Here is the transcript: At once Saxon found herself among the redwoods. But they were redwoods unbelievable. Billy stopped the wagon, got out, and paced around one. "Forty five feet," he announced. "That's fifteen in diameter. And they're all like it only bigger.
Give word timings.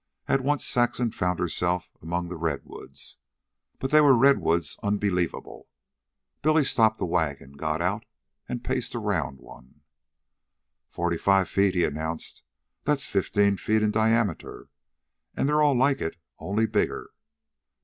At 0.27 0.41
once 0.41 0.65
Saxon 0.65 1.11
found 1.11 1.37
herself 1.37 1.91
among 2.01 2.27
the 2.27 2.35
redwoods. 2.35 3.19
But 3.77 3.91
they 3.91 4.01
were 4.01 4.17
redwoods 4.17 4.79
unbelievable. 4.81 5.67
Billy 6.41 6.63
stopped 6.63 6.97
the 6.97 7.05
wagon, 7.05 7.51
got 7.51 7.83
out, 7.83 8.05
and 8.49 8.63
paced 8.63 8.95
around 8.95 9.37
one. 9.37 9.81
"Forty 10.87 11.19
five 11.19 11.49
feet," 11.49 11.75
he 11.75 11.83
announced. 11.83 12.41
"That's 12.83 13.05
fifteen 13.05 13.59
in 13.67 13.91
diameter. 13.91 14.69
And 15.37 15.47
they're 15.47 15.61
all 15.61 15.77
like 15.77 16.01
it 16.01 16.15
only 16.39 16.65
bigger. 16.65 17.11